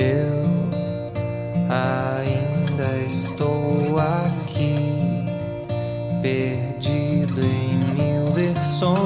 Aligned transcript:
Eu 0.00 0.48
ainda 1.68 2.96
estou 3.06 3.98
aqui, 3.98 5.26
perdido 6.22 7.42
em 7.42 7.76
mil 7.92 8.32
versões 8.32 8.96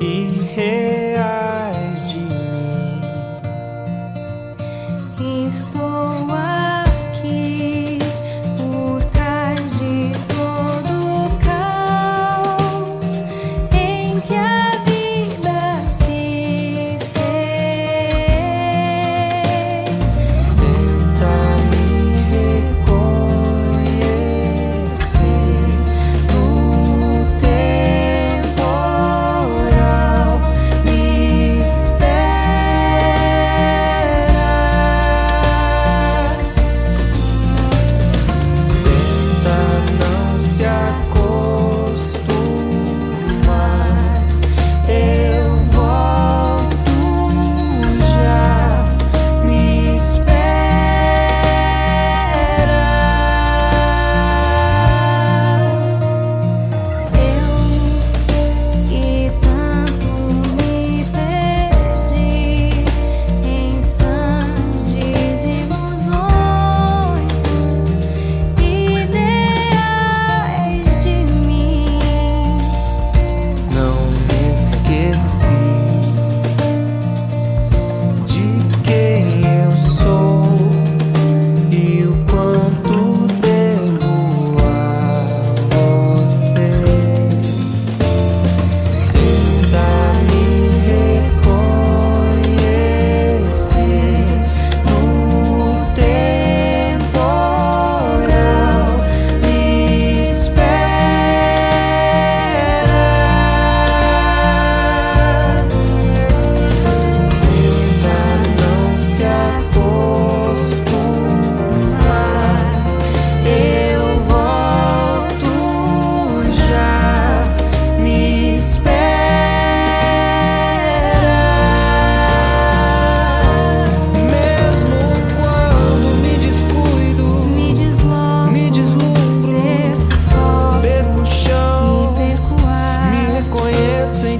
e 0.00 0.42
reais 0.56 2.10
de 2.10 2.18
mim. 2.18 3.00
Estou 5.46 6.27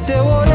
te 0.09 0.19
voy 0.23 0.48